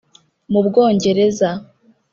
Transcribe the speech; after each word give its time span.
mu 0.51 0.59
bwongereza 0.67 1.49